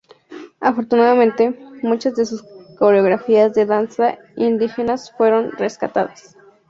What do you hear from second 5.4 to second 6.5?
rescatadas.